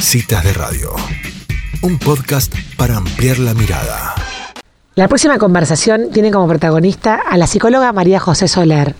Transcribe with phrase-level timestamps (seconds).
[0.00, 0.94] Citas de Radio,
[1.82, 4.14] un podcast para ampliar la mirada.
[4.94, 8.94] La próxima conversación tiene como protagonista a la psicóloga María José Soler.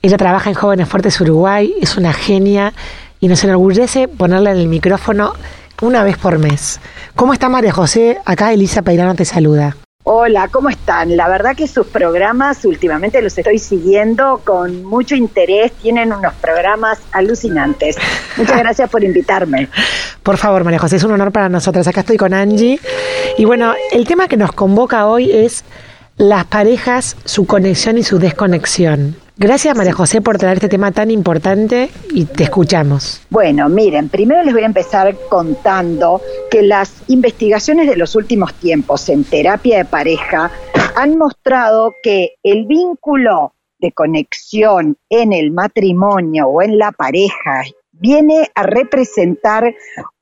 [0.00, 2.72] Ella trabaja en Jóvenes Fuertes Uruguay, es una genia
[3.20, 5.34] y nos enorgullece ponerla en el micrófono
[5.82, 6.80] una vez por mes.
[7.14, 8.18] ¿Cómo está María José?
[8.24, 9.76] Acá Elisa Peirano te saluda.
[10.10, 11.18] Hola, ¿cómo están?
[11.18, 16.98] La verdad que sus programas últimamente los estoy siguiendo con mucho interés, tienen unos programas
[17.12, 17.98] alucinantes.
[18.38, 19.68] Muchas gracias por invitarme.
[20.22, 21.86] Por favor, María José, es un honor para nosotras.
[21.88, 22.80] Acá estoy con Angie.
[23.36, 25.62] Y bueno, el tema que nos convoca hoy es
[26.16, 29.14] las parejas, su conexión y su desconexión.
[29.40, 33.22] Gracias María José por traer este tema tan importante y te escuchamos.
[33.30, 36.20] Bueno, miren, primero les voy a empezar contando
[36.50, 40.50] que las investigaciones de los últimos tiempos en terapia de pareja
[40.96, 48.50] han mostrado que el vínculo de conexión en el matrimonio o en la pareja viene
[48.56, 49.72] a representar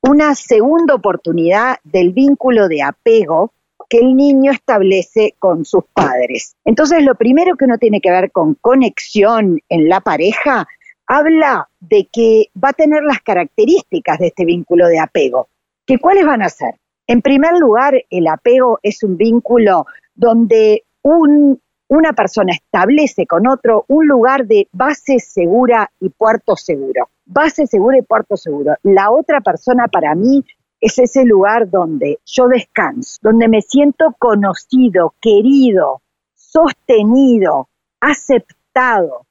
[0.01, 3.51] una segunda oportunidad del vínculo de apego
[3.89, 6.55] que el niño establece con sus padres.
[6.65, 10.67] Entonces, lo primero que uno tiene que ver con conexión en la pareja,
[11.05, 15.47] habla de que va a tener las características de este vínculo de apego.
[15.85, 16.75] ¿Que ¿Cuáles van a ser?
[17.07, 24.05] En primer lugar, el apego es un vínculo donde una persona establece con otro un
[24.05, 27.09] lugar de base segura y puerto seguro.
[27.25, 28.75] Base segura y puerto seguro.
[28.83, 30.43] La otra persona para mí
[30.79, 36.01] es ese lugar donde yo descanso, donde me siento conocido, querido,
[36.35, 37.69] sostenido,
[37.99, 39.25] aceptado.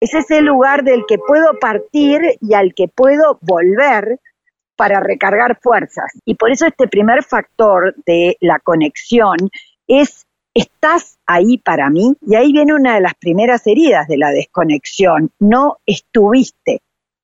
[0.00, 4.18] Es ese lugar del que puedo partir y al que puedo volver
[4.76, 6.10] para recargar fuerzas.
[6.24, 9.36] Y por eso este primer factor de la conexión
[9.86, 12.16] es, estás ahí para mí.
[12.26, 15.30] Y ahí viene una de las primeras heridas de la desconexión.
[15.38, 16.80] No estuviste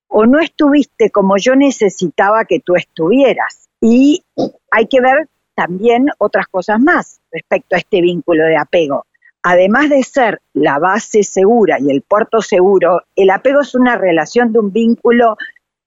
[0.09, 3.66] o no estuviste como yo necesitaba que tú estuvieras.
[3.81, 4.23] Y
[4.71, 9.07] hay que ver también otras cosas más respecto a este vínculo de apego.
[9.43, 14.53] Además de ser la base segura y el puerto seguro, el apego es una relación
[14.53, 15.37] de un vínculo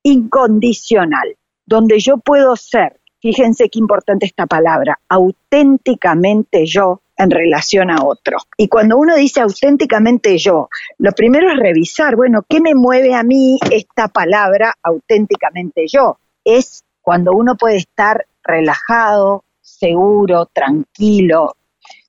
[0.03, 8.05] incondicional, donde yo puedo ser, fíjense qué importante esta palabra, auténticamente yo en relación a
[8.05, 8.37] otro.
[8.57, 13.23] Y cuando uno dice auténticamente yo, lo primero es revisar, bueno, ¿qué me mueve a
[13.23, 16.17] mí esta palabra auténticamente yo?
[16.45, 21.55] Es cuando uno puede estar relajado, seguro, tranquilo,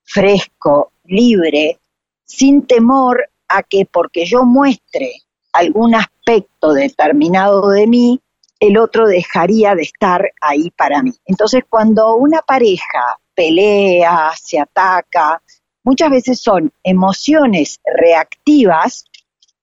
[0.04, 1.78] fresco, libre,
[2.22, 5.12] sin temor a que porque yo muestre
[5.54, 8.20] algún aspecto determinado de mí,
[8.58, 11.14] el otro dejaría de estar ahí para mí.
[11.24, 15.40] Entonces, cuando una pareja pelea, se ataca,
[15.82, 19.06] muchas veces son emociones reactivas,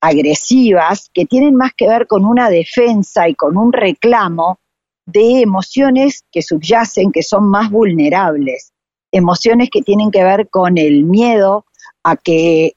[0.02, 4.58] agresivas, que tienen más que ver con una defensa y con un reclamo
[5.08, 8.74] de emociones que subyacen, que son más vulnerables,
[9.12, 11.66] emociones que tienen que ver con el miedo
[12.04, 12.74] a que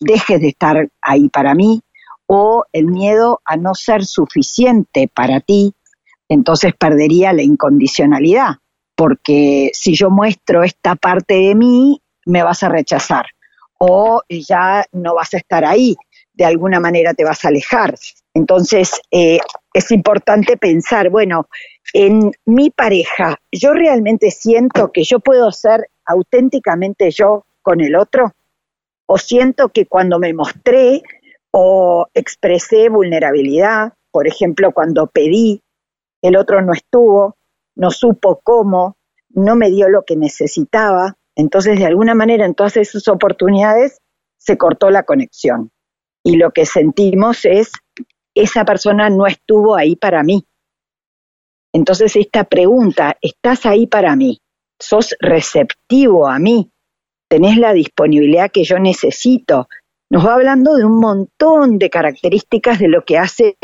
[0.00, 1.80] dejes de estar ahí para mí
[2.26, 5.72] o el miedo a no ser suficiente para ti,
[6.28, 8.56] entonces perdería la incondicionalidad,
[8.94, 13.26] porque si yo muestro esta parte de mí, me vas a rechazar
[13.78, 15.96] o ya no vas a estar ahí,
[16.34, 17.94] de alguna manera te vas a alejar.
[18.34, 19.38] Entonces, eh,
[19.78, 21.48] es importante pensar, bueno,
[21.92, 28.32] en mi pareja, ¿yo realmente siento que yo puedo ser auténticamente yo con el otro?
[29.06, 31.02] ¿O siento que cuando me mostré
[31.52, 35.62] o expresé vulnerabilidad, por ejemplo, cuando pedí,
[36.22, 37.36] el otro no estuvo,
[37.76, 38.96] no supo cómo,
[39.28, 43.98] no me dio lo que necesitaba, entonces de alguna manera en todas esas oportunidades
[44.38, 45.70] se cortó la conexión.
[46.24, 47.70] Y lo que sentimos es
[48.42, 50.44] esa persona no estuvo ahí para mí.
[51.72, 54.40] Entonces esta pregunta, ¿estás ahí para mí?
[54.78, 56.70] ¿Sos receptivo a mí?
[57.28, 59.68] ¿Tenés la disponibilidad que yo necesito?
[60.10, 63.58] Nos va hablando de un montón de características de lo que hace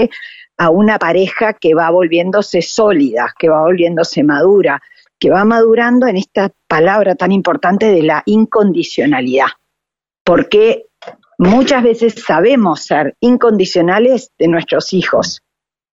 [0.59, 4.83] a una pareja que va volviéndose sólida, que va volviéndose madura,
[5.19, 9.47] que va madurando en esta palabra tan importante de la incondicionalidad.
[10.23, 10.87] Porque
[11.39, 15.43] Muchas veces sabemos ser incondicionales de nuestros hijos,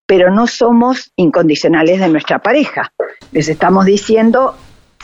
[0.05, 2.93] pero no somos incondicionales de nuestra pareja.
[3.31, 4.55] Les estamos diciendo,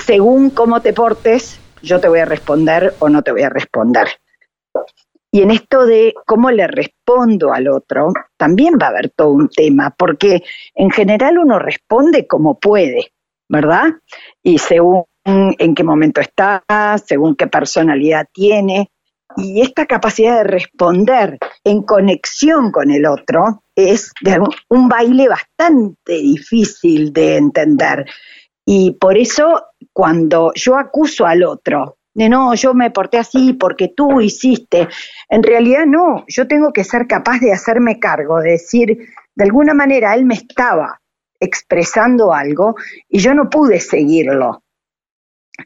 [0.06, 4.08] según cómo te portes, yo te voy a responder o no te voy a responder.
[5.32, 9.50] Y en esto de cómo le respondo al otro, también va a haber todo un
[9.50, 10.44] tema, porque
[10.74, 13.12] en general uno responde como puede,
[13.50, 13.86] ¿verdad?
[14.42, 16.64] Y según en qué momento está,
[17.06, 18.90] según qué personalidad tiene,
[19.38, 24.12] y esta capacidad de responder en conexión con el otro es
[24.70, 28.06] un baile bastante difícil de entender.
[28.66, 29.64] Y por eso
[29.94, 34.88] cuando yo acuso al otro de no, yo me porté así porque tú hiciste,
[35.30, 38.98] en realidad no, yo tengo que ser capaz de hacerme cargo, de decir,
[39.36, 41.00] de alguna manera él me estaba
[41.40, 42.76] expresando algo
[43.08, 44.64] y yo no pude seguirlo.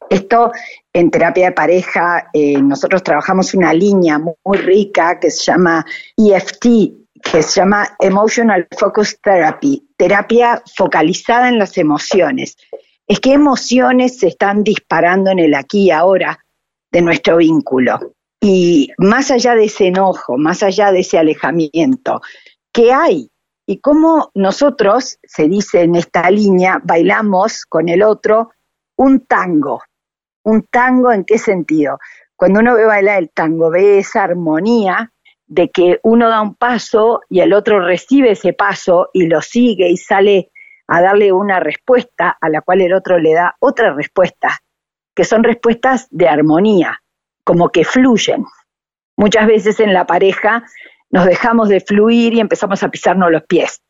[0.10, 0.52] Esto
[0.94, 5.86] en terapia de pareja, eh, nosotros trabajamos una línea muy, rica que se llama
[6.18, 6.66] EFT,
[7.22, 12.58] que se llama Emotional Focus Therapy, terapia focalizada en las emociones.
[13.08, 16.40] Es que emociones se están disparando en el aquí y ahora
[16.92, 18.14] de nuestro vínculo.
[18.40, 22.22] Y más allá de ese enojo, más allá de ese alejamiento,
[22.74, 23.30] ¿qué hay?
[23.68, 28.52] Y cómo nosotros, se dice en esta línea, bailamos con el otro
[28.96, 29.84] un tango.
[30.44, 32.00] ¿Un tango en qué sentido?
[32.36, 35.12] Cuando uno ve bailar el tango, ve esa armonía
[35.46, 39.90] de que uno da un paso y el otro recibe ese paso y lo sigue
[39.90, 40.52] y sale
[40.88, 44.60] a darle una respuesta a la cual el otro le da otra respuesta,
[45.14, 47.02] que son respuestas de armonía,
[47.44, 48.46] como que fluyen.
[49.18, 50.64] Muchas veces en la pareja
[51.10, 53.82] nos dejamos de fluir y empezamos a pisarnos los pies.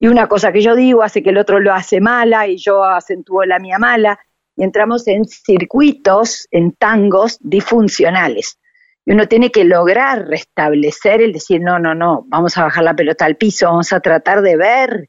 [0.00, 2.82] Y una cosa que yo digo hace que el otro lo hace mala y yo
[2.82, 4.18] acentúo la mía mala
[4.56, 8.58] y entramos en circuitos, en tangos disfuncionales.
[9.04, 12.94] Y uno tiene que lograr restablecer el decir, no, no, no, vamos a bajar la
[12.94, 15.08] pelota al piso, vamos a tratar de ver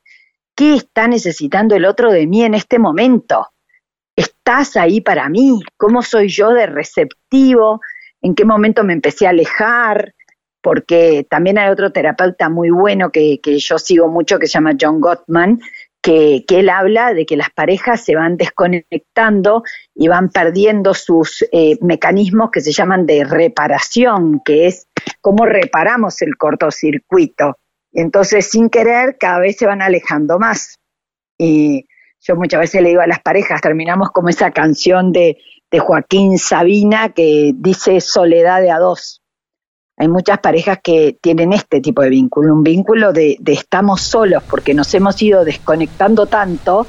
[0.56, 3.48] qué está necesitando el otro de mí en este momento.
[4.16, 5.62] ¿Estás ahí para mí?
[5.78, 7.82] ¿Cómo soy yo de receptivo?
[8.22, 10.14] ¿En qué momento me empecé a alejar?
[10.62, 14.76] Porque también hay otro terapeuta muy bueno que, que yo sigo mucho que se llama
[14.80, 15.60] John Gottman,
[16.04, 19.64] que, él habla de que las parejas se van desconectando
[19.96, 24.88] y van perdiendo sus eh, mecanismos que se llaman de reparación, que es
[25.22, 27.58] cómo reparamos el cortocircuito.
[27.94, 30.78] Entonces, sin querer, cada vez se van alejando más.
[31.38, 31.88] Y
[32.20, 35.38] yo muchas veces le digo a las parejas, terminamos como esa canción de,
[35.72, 39.23] de Joaquín Sabina que dice soledad de a dos.
[40.04, 44.74] Hay muchas parejas que tienen este tipo de vínculo, un vínculo de, estamos solos porque
[44.74, 46.86] nos hemos ido desconectando tanto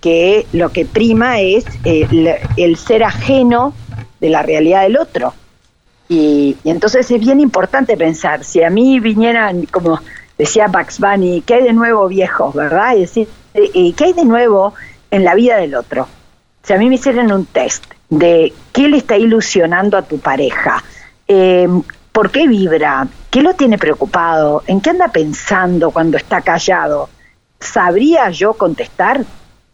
[0.00, 3.74] que lo que prima es eh, el, ser ajeno
[4.20, 5.34] de la realidad del otro.
[6.08, 9.98] Y, entonces es bien importante pensar, si a mí vinieran, como
[10.38, 12.94] decía Bugs Bunny, ¿qué hay de nuevo viejos, verdad?
[12.94, 14.74] Y decir, ¿qué hay de nuevo
[15.10, 16.06] en la vida del otro?
[16.62, 20.84] Si a mí me hicieran un test de qué le está ilusionando a tu pareja,
[21.26, 21.66] eh,
[22.14, 23.08] ¿Por qué vibra?
[23.28, 24.62] ¿Qué lo tiene preocupado?
[24.68, 27.08] ¿En qué anda pensando cuando está callado?
[27.58, 29.24] ¿Sabría yo contestar?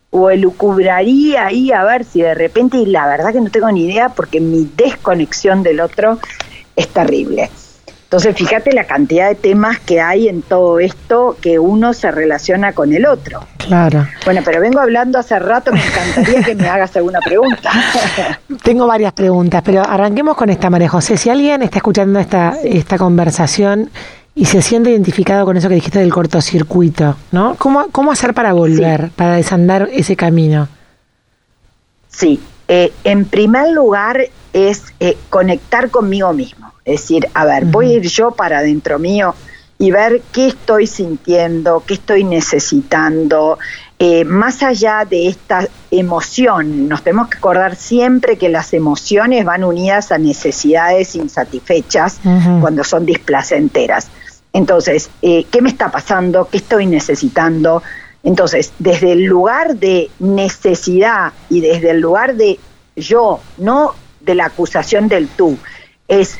[0.08, 3.84] ¿O elucubraría ahí a ver si de repente, y la verdad que no tengo ni
[3.84, 6.18] idea porque mi desconexión del otro
[6.76, 7.50] es terrible?
[8.10, 12.72] Entonces, fíjate la cantidad de temas que hay en todo esto que uno se relaciona
[12.72, 13.46] con el otro.
[13.56, 14.04] Claro.
[14.24, 17.70] Bueno, pero vengo hablando hace rato, me encantaría que me hagas alguna pregunta.
[18.64, 21.16] Tengo varias preguntas, pero arranquemos con esta, María José.
[21.16, 23.90] Si alguien está escuchando esta, esta conversación
[24.34, 27.54] y se siente identificado con eso que dijiste del cortocircuito, ¿no?
[27.58, 30.66] ¿Cómo, cómo hacer para volver, para desandar ese camino?
[32.08, 34.18] Sí, eh, en primer lugar
[34.52, 36.72] es eh, conectar conmigo mismo.
[36.84, 39.34] Es decir, a ver, voy a ir yo para adentro mío
[39.78, 43.58] y ver qué estoy sintiendo, qué estoy necesitando,
[44.02, 49.62] eh, más allá de esta emoción, nos tenemos que acordar siempre que las emociones van
[49.62, 52.18] unidas a necesidades insatisfechas
[52.62, 54.08] cuando son displacenteras.
[54.54, 56.48] Entonces, eh, ¿qué me está pasando?
[56.50, 57.82] ¿Qué estoy necesitando?
[58.22, 62.58] Entonces, desde el lugar de necesidad y desde el lugar de
[62.96, 65.58] yo, no de la acusación del tú,
[66.08, 66.38] es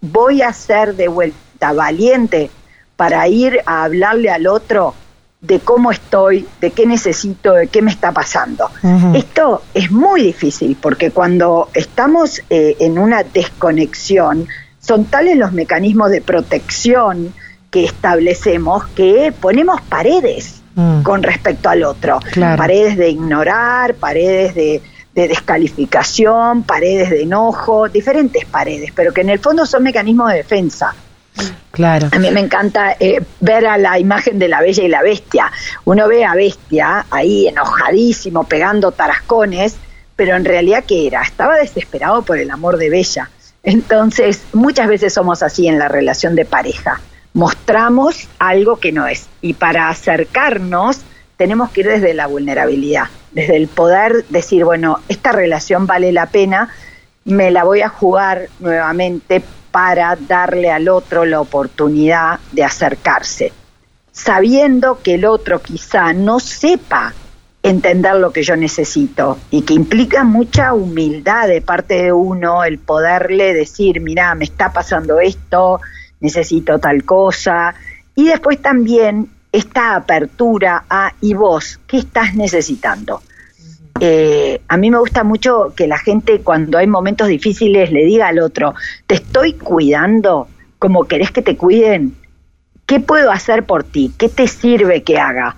[0.00, 2.50] voy a ser de vuelta valiente
[2.96, 4.94] para ir a hablarle al otro
[5.40, 8.70] de cómo estoy, de qué necesito, de qué me está pasando.
[9.14, 14.46] Esto es muy difícil porque cuando estamos eh, en una desconexión,
[14.80, 17.32] son tales los mecanismos de protección
[17.70, 21.02] que establecemos que ponemos paredes mm.
[21.02, 22.18] con respecto al otro.
[22.34, 24.82] Paredes de ignorar, paredes de
[25.14, 30.38] de descalificación, paredes de enojo, diferentes paredes, pero que en el fondo son mecanismos de
[30.38, 30.94] defensa.
[31.72, 32.08] Claro.
[32.12, 35.50] A mí me encanta eh, ver a la imagen de la bella y la bestia.
[35.84, 39.76] Uno ve a bestia ahí enojadísimo, pegando tarascones,
[40.16, 41.22] pero en realidad ¿qué era?
[41.22, 43.30] Estaba desesperado por el amor de bella.
[43.62, 47.00] Entonces, muchas veces somos así en la relación de pareja.
[47.32, 49.28] Mostramos algo que no es.
[49.40, 51.00] Y para acercarnos,
[51.36, 56.26] tenemos que ir desde la vulnerabilidad desde el poder decir, bueno, esta relación vale la
[56.26, 56.68] pena,
[57.24, 63.52] me la voy a jugar nuevamente para darle al otro la oportunidad de acercarse,
[64.10, 67.14] sabiendo que el otro quizá no sepa
[67.62, 72.78] entender lo que yo necesito y que implica mucha humildad de parte de uno el
[72.78, 75.80] poderle decir, mira, me está pasando esto,
[76.20, 77.74] necesito tal cosa,
[78.14, 83.22] y después también esta apertura a, ¿y vos qué estás necesitando?
[83.98, 88.28] Eh, a mí me gusta mucho que la gente cuando hay momentos difíciles le diga
[88.28, 88.74] al otro,
[89.06, 92.16] te estoy cuidando como querés que te cuiden,
[92.86, 94.12] ¿qué puedo hacer por ti?
[94.16, 95.56] ¿Qué te sirve que haga?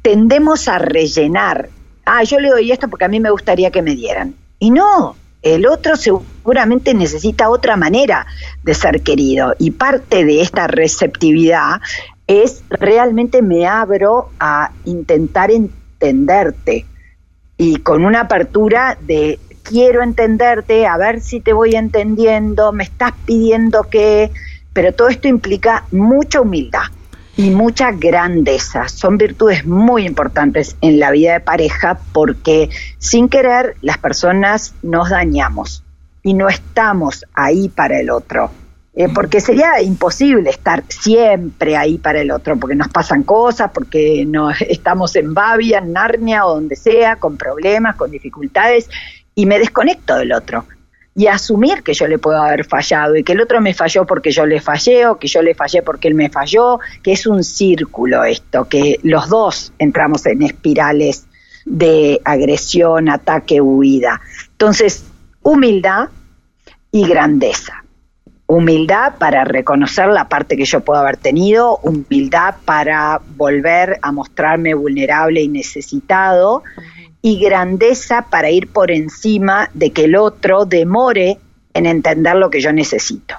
[0.00, 1.68] Tendemos a rellenar,
[2.06, 4.34] ah, yo le doy esto porque a mí me gustaría que me dieran.
[4.58, 8.26] Y no, el otro seguramente necesita otra manera
[8.62, 11.80] de ser querido y parte de esta receptividad
[12.32, 16.86] es realmente me abro a intentar entenderte
[17.56, 23.12] y con una apertura de quiero entenderte, a ver si te voy entendiendo, me estás
[23.24, 24.30] pidiendo que,
[24.72, 26.84] pero todo esto implica mucha humildad
[27.36, 28.88] y mucha grandeza.
[28.88, 35.10] Son virtudes muy importantes en la vida de pareja porque sin querer las personas nos
[35.10, 35.84] dañamos
[36.22, 38.50] y no estamos ahí para el otro.
[38.94, 44.24] Eh, porque sería imposible estar siempre ahí para el otro, porque nos pasan cosas, porque
[44.26, 48.90] no, estamos en Babia, en Narnia o donde sea, con problemas, con dificultades,
[49.34, 50.66] y me desconecto del otro.
[51.14, 54.30] Y asumir que yo le puedo haber fallado y que el otro me falló porque
[54.30, 57.44] yo le fallé o que yo le fallé porque él me falló, que es un
[57.44, 61.26] círculo esto, que los dos entramos en espirales
[61.64, 64.20] de agresión, ataque, huida.
[64.52, 65.04] Entonces,
[65.42, 66.08] humildad
[66.90, 67.81] y grandeza
[68.46, 74.74] humildad para reconocer la parte que yo puedo haber tenido, humildad para volver a mostrarme
[74.74, 76.62] vulnerable y necesitado,
[77.22, 81.38] y grandeza para ir por encima de que el otro demore
[81.72, 83.36] en entender lo que yo necesito.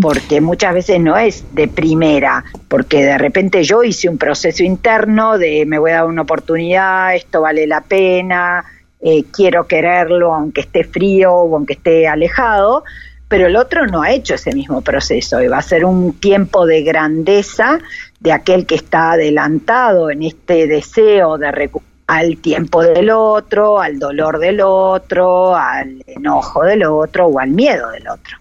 [0.00, 5.36] Porque muchas veces no es de primera, porque de repente yo hice un proceso interno
[5.36, 8.64] de me voy a dar una oportunidad, esto vale la pena,
[9.02, 12.82] eh, quiero quererlo aunque esté frío o aunque esté alejado,
[13.28, 16.66] pero el otro no ha hecho ese mismo proceso y va a ser un tiempo
[16.66, 17.78] de grandeza
[18.20, 23.98] de aquel que está adelantado en este deseo de recuperar al tiempo del otro, al
[23.98, 28.38] dolor del otro, al enojo del otro o al miedo del otro.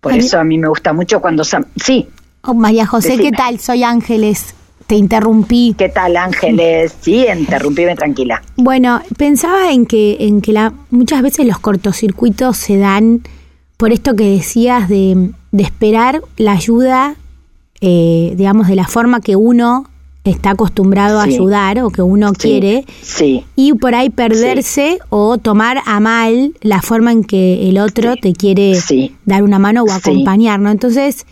[0.00, 1.42] Por eso a mí me gusta mucho cuando...
[1.42, 2.06] Sí.
[2.42, 3.58] Oh, María José, ¿qué tal?
[3.58, 4.54] Soy Ángeles.
[4.86, 5.74] Te interrumpí.
[5.76, 6.94] ¿Qué tal, Ángeles?
[7.00, 8.42] Sí, interrumpíme tranquila.
[8.56, 13.22] Bueno, pensaba en que, en que la, muchas veces los cortocircuitos se dan
[13.78, 17.14] por esto que decías de, esperar la ayuda,
[17.80, 19.88] eh, digamos, de la forma que uno
[20.24, 23.44] está acostumbrado a ayudar o que uno quiere, sí.
[23.54, 28.34] y por ahí perderse o tomar a mal la forma en que el otro te
[28.34, 28.78] quiere
[29.24, 30.70] dar una mano o acompañar, ¿no?
[30.70, 31.24] Entonces,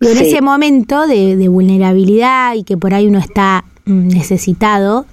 [0.00, 5.06] en ese momento de, vulnerabilidad y que por ahí uno está mm, necesitado,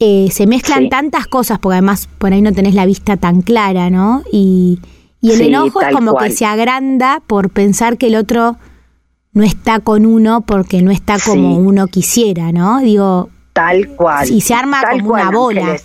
[0.00, 3.88] eh, se mezclan tantas cosas, porque además por ahí no tenés la vista tan clara,
[3.88, 4.22] ¿no?
[4.30, 4.78] Y,
[5.24, 8.58] y el enojo es como que se agranda por pensar que el otro
[9.32, 12.80] no está con uno porque no está como uno quisiera, ¿no?
[12.80, 14.30] Digo, tal cual.
[14.30, 15.76] Y se arma como una bola.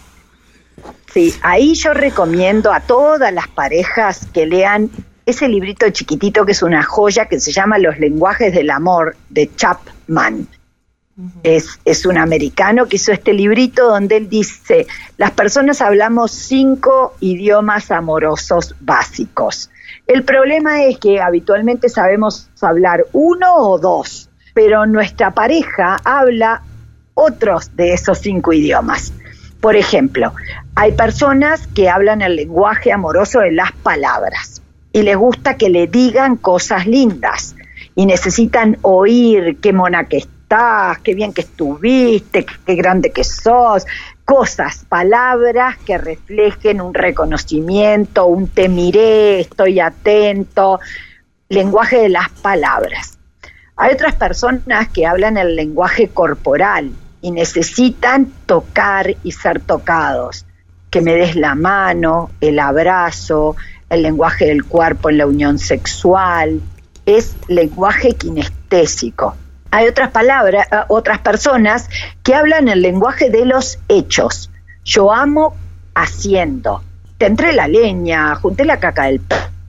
[1.14, 4.92] Sí, ahí yo recomiendo a todas las parejas que lean
[5.26, 9.50] ese librito chiquitito que es una joya que se llama Los lenguajes del amor de
[9.56, 10.48] Chapman
[11.44, 17.92] es, un americano que hizo este librito donde él dice, las personas hablamos cinco idiomas
[17.92, 19.70] amorosos básicos.
[20.08, 26.64] El problema es que habitualmente sabemos hablar uno o dos, pero nuestra pareja habla
[27.14, 29.14] otros de esos cinco idiomas.
[29.62, 30.34] Por ejemplo,
[30.76, 34.62] hay personas que hablan el lenguaje amoroso de las palabras
[34.94, 37.56] y les gusta que le digan cosas lindas
[37.96, 40.24] y necesitan oír qué mona que
[41.04, 43.86] qué bien que estuviste, qué grande que sos,
[44.26, 50.80] cosas, palabras que reflejen un reconocimiento, un te miré, estoy atento,
[51.50, 53.18] lenguaje de las palabras.
[53.76, 56.92] Hay otras personas que hablan el lenguaje corporal
[57.22, 60.46] y necesitan tocar y ser tocados,
[60.90, 63.56] que me des la mano, el abrazo,
[63.90, 66.62] el lenguaje del cuerpo en la unión sexual,
[67.06, 69.36] es lenguaje kinestésico
[69.72, 71.90] hay otras palabras, eh, otras personas
[72.24, 74.50] que hablan el lenguaje de los hechos.
[74.84, 75.56] Yo amo
[75.96, 76.84] haciendo.
[77.18, 79.22] Te entré la leña, junté la caca del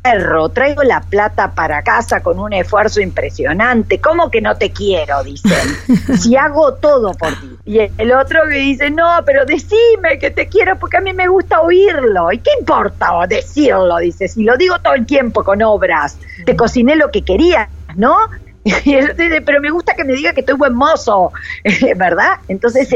[0.02, 5.23] perro, traigo la plata para casa con un esfuerzo impresionante, ¿cómo que no te quiero?
[5.25, 5.52] Dicen,
[6.19, 7.57] si hago todo por ti.
[7.66, 11.28] Y el otro que dice, no, pero decime que te quiero porque a mí me
[11.28, 12.33] gusta oírlo.
[12.33, 13.99] ¿Y qué importa decirlo?
[13.99, 16.16] Dice, si lo digo todo el tiempo con obras,
[16.47, 18.16] te cociné lo que querías, ¿no?
[18.85, 21.33] Y él dice, pero me gusta que me diga que estoy buen mozo,
[21.97, 22.38] ¿verdad?
[22.49, 22.88] Entonces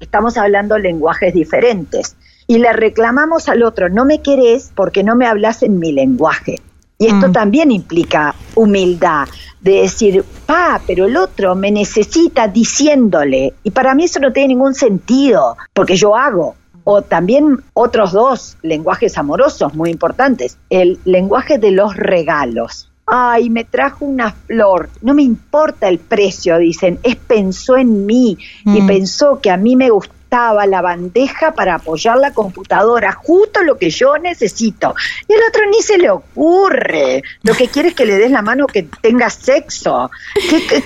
[0.00, 5.26] estamos hablando lenguajes diferentes y le reclamamos al otro, no me querés porque no me
[5.26, 6.60] hablas en mi lenguaje.
[6.98, 7.32] Y esto mm.
[7.32, 9.26] también implica humildad,
[9.60, 13.54] de decir, pa, pero el otro me necesita diciéndole.
[13.64, 16.54] Y para mí eso no tiene ningún sentido, porque yo hago.
[16.84, 20.58] O también otros dos lenguajes amorosos muy importantes.
[20.70, 22.91] El lenguaje de los regalos.
[23.14, 24.88] Ay, me trajo una flor.
[25.02, 26.98] No me importa el precio, dicen.
[27.02, 28.86] Es pensó en mí y mm.
[28.86, 33.90] pensó que a mí me gustaba la bandeja para apoyar la computadora, justo lo que
[33.90, 34.94] yo necesito.
[35.28, 37.22] Y el otro ni se le ocurre.
[37.42, 40.10] Lo que quiere es que le des la mano que tenga sexo.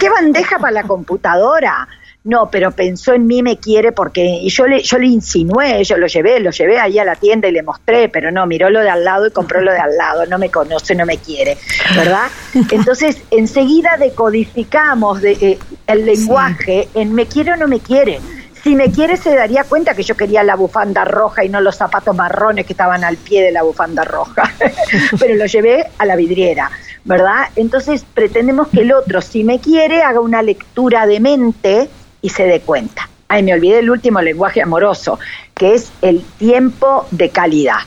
[0.00, 1.87] ¿Qué, bandeja para la computadora?
[2.26, 5.97] No, pero pensó en mí, me quiere porque y yo le yo le insinué, yo
[5.97, 8.80] lo llevé, lo llevé ahí a la tienda y le mostré, pero no, miró lo
[8.80, 11.56] de al lado y compró lo de al lado, no me conoce, no me quiere,
[11.95, 12.26] ¿verdad?
[12.73, 18.18] Entonces, enseguida decodificamos de, eh, el lenguaje en me quiere o no me quiere.
[18.64, 21.76] Si me quiere se daría cuenta que yo quería la bufanda roja y no los
[21.76, 24.52] zapatos marrones que estaban al pie de la bufanda roja.
[25.21, 26.73] Pero lo llevé a la vidriera,
[27.04, 27.50] ¿verdad?
[27.54, 31.88] Entonces pretendemos que el otro, si me quiere, haga una lectura de mente
[32.26, 33.09] y se dé cuenta.
[33.28, 35.21] Ay, me olvidé el último lenguaje amoroso,
[35.54, 37.83] que es el tiempo de calidad.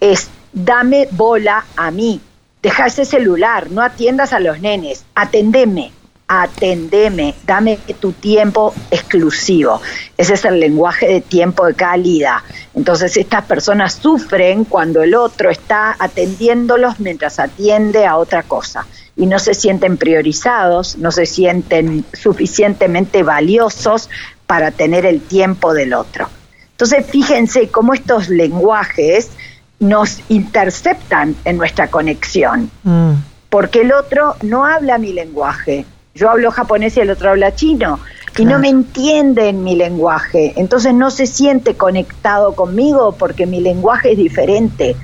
[0.00, 2.20] Es dame bola a mí.
[2.62, 5.92] Deja ese celular, no atiendas a los nenes, atendeme,
[6.28, 9.80] atendeme, dame tu tiempo exclusivo.
[10.16, 12.38] Ese es el lenguaje de tiempo de calidad.
[12.74, 19.26] Entonces estas personas sufren cuando el otro está atendiéndolos mientras atiende a otra cosa y
[19.26, 24.10] no se sienten priorizados, no se sienten suficientemente valiosos
[24.46, 26.28] para tener el tiempo del otro.
[26.72, 29.30] Entonces fíjense cómo estos lenguajes
[29.78, 32.70] nos interceptan en nuestra conexión.
[32.82, 33.12] Mm.
[33.48, 38.00] Porque el otro no habla mi lenguaje, yo hablo japonés y el otro habla chino
[38.38, 43.60] y no me entiende en mi lenguaje, entonces no se siente conectado conmigo porque mi
[43.60, 44.96] lenguaje es diferente.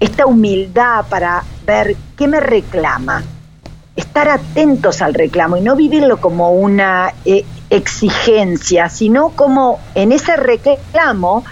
[0.00, 3.22] Esta humildad para ver qué me reclama,
[3.96, 10.36] estar atentos al reclamo y no vivirlo como una eh, exigencia, sino como en ese
[10.36, 11.44] reclamo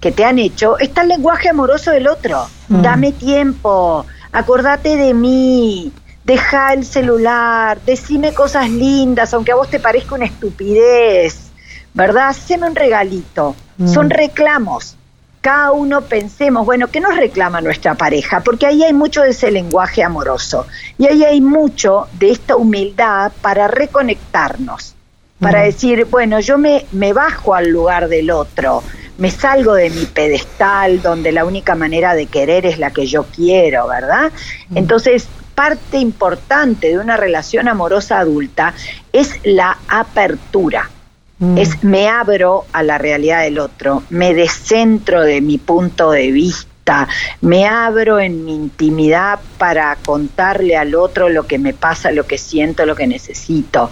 [0.00, 2.46] que te han hecho está el lenguaje amoroso del otro.
[2.68, 2.82] Mm.
[2.82, 5.92] Dame tiempo, acordate de mí,
[6.24, 11.50] deja el celular, decime cosas lindas, aunque a vos te parezca una estupidez,
[11.94, 12.28] ¿verdad?
[12.28, 13.56] Haceme un regalito.
[13.78, 13.88] Mm.
[13.88, 14.96] Son reclamos.
[15.40, 18.40] Cada uno pensemos, bueno, ¿qué nos reclama nuestra pareja?
[18.40, 23.32] Porque ahí hay mucho de ese lenguaje amoroso y ahí hay mucho de esta humildad
[23.40, 24.94] para reconectarnos,
[25.40, 25.64] para mm.
[25.64, 28.84] decir, bueno, yo me, me bajo al lugar del otro,
[29.18, 33.24] me salgo de mi pedestal donde la única manera de querer es la que yo
[33.24, 34.30] quiero, ¿verdad?
[34.68, 34.76] Mm.
[34.76, 35.26] Entonces,
[35.62, 38.74] parte importante de una relación amorosa adulta
[39.12, 40.90] es la apertura.
[41.38, 41.56] Mm.
[41.56, 47.06] Es me abro a la realidad del otro, me descentro de mi punto de vista,
[47.42, 52.38] me abro en mi intimidad para contarle al otro lo que me pasa, lo que
[52.38, 53.88] siento, lo que necesito.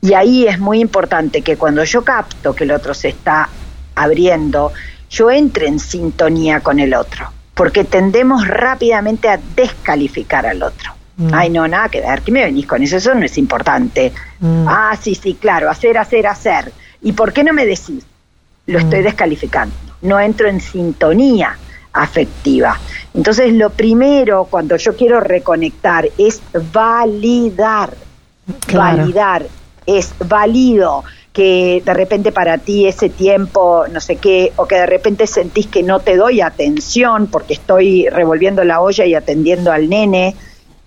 [0.00, 3.50] Y ahí es muy importante que cuando yo capto que el otro se está
[3.96, 4.72] abriendo,
[5.10, 10.94] yo entre en sintonía con el otro porque tendemos rápidamente a descalificar al otro.
[11.16, 11.30] Mm.
[11.32, 12.96] Ay, no, nada que ver, ¿qué me venís con eso?
[12.96, 14.12] Eso no es importante.
[14.40, 14.66] Mm.
[14.66, 16.72] Ah, sí, sí, claro, hacer, hacer, hacer.
[17.02, 18.04] ¿Y por qué no me decís?
[18.66, 19.04] Lo estoy mm.
[19.04, 19.74] descalificando.
[20.02, 21.56] No entro en sintonía
[21.92, 22.78] afectiva.
[23.14, 26.40] Entonces, lo primero cuando yo quiero reconectar es
[26.72, 27.94] validar.
[28.72, 29.46] Validar.
[29.84, 34.86] Es válido que de repente para ti ese tiempo, no sé qué, o que de
[34.86, 39.88] repente sentís que no te doy atención porque estoy revolviendo la olla y atendiendo al
[39.88, 40.36] nene,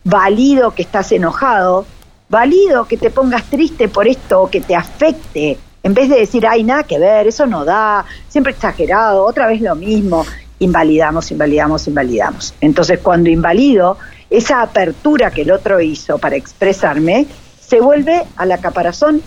[0.06, 1.86] valido que estás enojado,
[2.30, 6.64] valido que te pongas triste por esto que te afecte, en vez de decir, ay,
[6.64, 10.26] nada que ver, eso no da, siempre exagerado, otra vez lo mismo,
[10.60, 12.54] invalidamos, invalidamos, invalidamos.
[12.62, 13.98] Entonces cuando invalido,
[14.30, 17.26] esa apertura que el otro hizo para expresarme,
[17.60, 19.22] se vuelve a la caparazón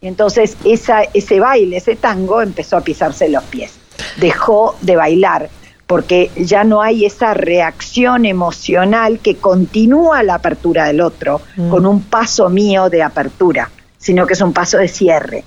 [0.00, 3.72] y entonces esa, ese baile, ese tango empezó a pisarse los pies.
[4.18, 5.48] Dejó de bailar
[5.88, 11.70] porque ya no hay esa reacción emocional que continúa la apertura del otro mm.
[11.70, 15.44] con un paso mío de apertura, sino que es un paso de cierre.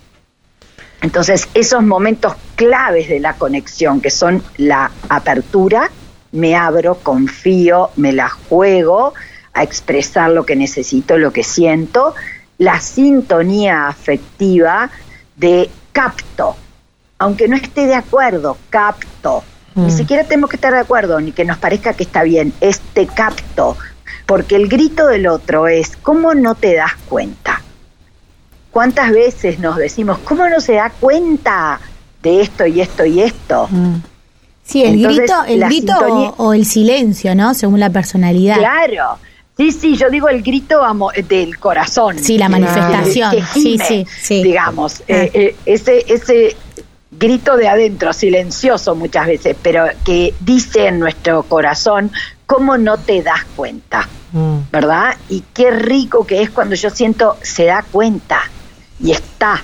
[1.01, 5.91] Entonces, esos momentos claves de la conexión, que son la apertura
[6.31, 9.13] me abro, confío, me la juego
[9.53, 12.15] a expresar lo que necesito, lo que siento,
[12.57, 14.89] la sintonía afectiva
[15.35, 16.55] de capto,
[17.19, 19.43] aunque no esté de acuerdo, capto.
[19.75, 19.91] Ni mm.
[19.91, 23.77] siquiera tenemos que estar de acuerdo, ni que nos parezca que está bien, este capto,
[24.25, 27.61] porque el grito del otro es, ¿cómo no te das cuenta?
[28.71, 31.79] ¿Cuántas veces nos decimos, ¿cómo no se da cuenta
[32.21, 33.67] de esto y esto y esto?
[33.69, 33.95] Mm.
[34.63, 35.93] Sí, el grito, el grito
[36.37, 37.53] o, el silencio, ¿no?
[37.53, 38.57] Según la personalidad.
[38.57, 39.17] Claro.
[39.57, 40.81] Sí, sí, yo digo el grito
[41.27, 42.17] del corazón.
[42.17, 43.35] Sí, la manifestación.
[43.53, 44.43] sí, sí, sí.
[44.43, 45.03] Digamos, ah.
[45.09, 46.55] eh, eh, ese, ese
[47.21, 52.11] grito de adentro, silencioso muchas veces, pero que dice en nuestro corazón,
[52.47, 54.09] ¿cómo no te das cuenta?
[54.31, 54.71] Mm.
[54.71, 55.15] ¿Verdad?
[55.29, 58.41] Y qué rico que es cuando yo siento, se da cuenta
[58.99, 59.61] y está,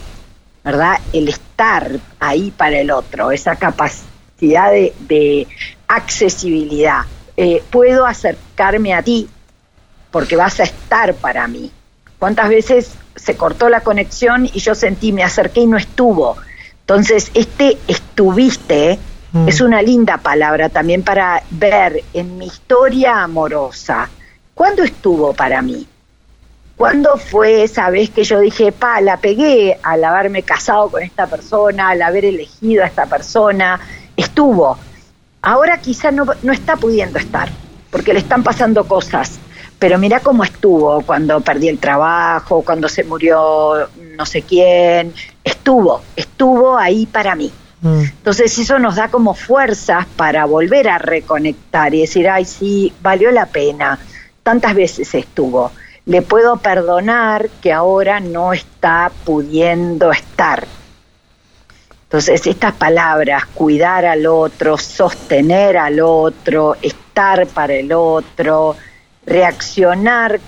[0.64, 1.00] ¿verdad?
[1.12, 1.90] El estar
[2.20, 5.48] ahí para el otro, esa capacidad de,
[5.88, 7.06] accesibilidad.
[7.38, 9.28] Eh, puedo acercarme a ti
[10.12, 11.72] porque vas a estar para mí.
[12.20, 16.38] ¿Cuántas veces se cortó la conexión y yo sentí, me acerqué y no estuvo?
[16.88, 18.98] Entonces, este estuviste
[19.34, 19.50] mm.
[19.50, 24.10] es una linda palabra también para ver en mi historia amorosa,
[24.54, 25.86] ¿cuándo estuvo para mí?
[26.78, 31.28] ¿Cuándo fue esa vez que yo dije, pa, la pegué al haberme casado con esta
[31.28, 33.82] persona, al haber elegido a esta persona?
[34.16, 34.78] Estuvo.
[35.42, 37.50] Ahora quizá no, no está pudiendo estar,
[37.92, 39.40] porque le están pasando cosas.
[39.80, 43.88] Pero mira cómo estuvo cuando perdí el trabajo, cuando se murió
[44.18, 45.14] no sé quién,
[45.44, 47.52] estuvo, estuvo ahí para mí.
[47.82, 48.02] Mm.
[48.02, 53.32] Entonces eso nos da como fuerzas para volver a reconectar y decir, ay, sí, valió
[53.32, 54.00] la pena,
[54.44, 55.72] tantas veces estuvo.
[56.06, 60.66] Le puedo perdonar que ahora no está pudiendo estar.
[62.04, 68.78] Entonces estas palabras, cuidar al otro, sostener al otro, estar para el otro,
[69.28, 70.40] reaccionar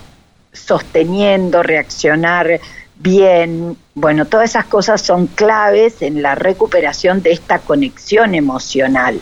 [0.52, 2.60] sosteniendo, reaccionar
[2.96, 3.76] bien.
[3.94, 9.20] Bueno, todas esas cosas son claves en la recuperación de esta conexión emocional.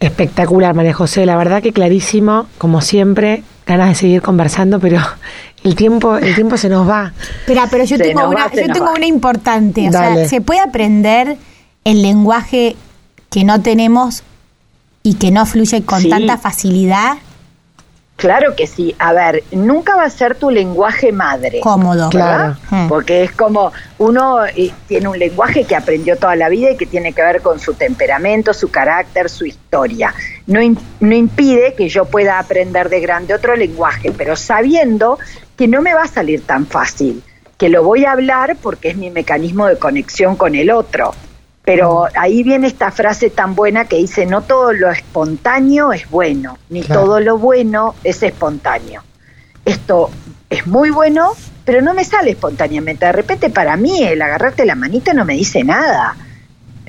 [0.00, 5.00] Espectacular, María José, la verdad que clarísimo, como siempre, ganas de seguir conversando, pero
[5.64, 7.12] el tiempo, el tiempo se nos va.
[7.46, 11.36] Pero, pero yo tengo una, yo tengo una importante, o sea, se puede aprender
[11.84, 12.76] el lenguaje
[13.30, 14.24] que no tenemos
[15.04, 17.18] y que no fluye con tanta facilidad
[18.16, 18.94] Claro que sí.
[18.98, 21.60] A ver, nunca va a ser tu lenguaje madre.
[21.60, 22.08] Cómodo.
[22.10, 22.56] Claro.
[22.70, 22.88] Mm.
[22.88, 26.86] Porque es como uno eh, tiene un lenguaje que aprendió toda la vida y que
[26.86, 30.14] tiene que ver con su temperamento, su carácter, su historia.
[30.46, 30.60] No,
[31.00, 35.18] no impide que yo pueda aprender de grande otro lenguaje, pero sabiendo
[35.56, 37.22] que no me va a salir tan fácil,
[37.58, 41.12] que lo voy a hablar porque es mi mecanismo de conexión con el otro.
[41.64, 46.58] Pero ahí viene esta frase tan buena que dice, no todo lo espontáneo es bueno,
[46.70, 49.02] ni todo lo bueno es espontáneo.
[49.64, 50.10] Esto
[50.50, 51.32] es muy bueno,
[51.64, 53.06] pero no me sale espontáneamente.
[53.06, 56.16] De repente para mí el agarrarte la manita no me dice nada.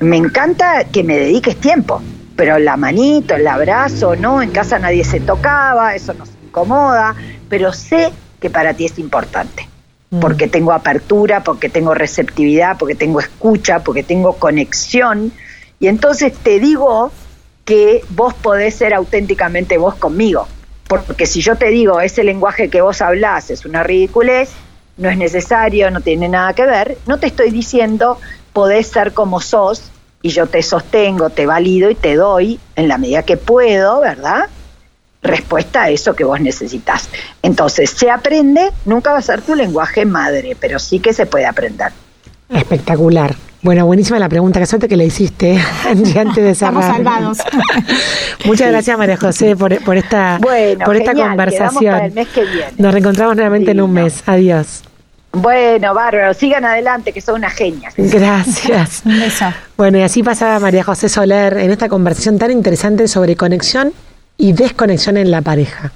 [0.00, 2.02] Me encanta que me dediques tiempo,
[2.34, 7.14] pero la manito, el abrazo, no, en casa nadie se tocaba, eso nos incomoda,
[7.48, 8.10] pero sé
[8.40, 9.68] que para ti es importante.
[10.14, 10.20] Mm.
[10.20, 15.32] porque tengo apertura, porque tengo receptividad, porque tengo escucha, porque tengo conexión.
[15.80, 17.10] Y entonces te digo
[17.64, 20.46] que vos podés ser auténticamente vos conmigo.
[20.86, 24.50] Porque si yo te digo, ese lenguaje que vos hablás es una ridiculez,
[24.98, 28.18] no es necesario, no tiene nada que ver, no te estoy diciendo
[28.52, 29.90] podés ser como sos
[30.22, 34.48] y yo te sostengo, te valido y te doy en la medida que puedo, ¿verdad?
[35.24, 37.08] Respuesta a eso que vos necesitas.
[37.42, 41.46] Entonces, se aprende, nunca va a ser tu lenguaje madre, pero sí que se puede
[41.46, 41.90] aprender.
[42.50, 43.34] Espectacular.
[43.62, 46.74] Bueno, buenísima la pregunta, que suerte que le hiciste antes de cerrar.
[46.82, 47.38] Estamos salvados.
[48.44, 50.38] Muchas gracias María José por, por esta,
[50.84, 52.12] por esta conversación.
[52.76, 54.22] Nos reencontramos nuevamente en un mes.
[54.26, 54.82] Adiós.
[55.32, 57.94] Bueno, bárbaro, sigan adelante, que son unas genias.
[57.96, 59.02] Gracias.
[59.04, 59.46] un beso.
[59.76, 63.92] Bueno, y así pasaba María José Soler en esta conversación tan interesante sobre conexión
[64.36, 65.92] y desconexión en la pareja.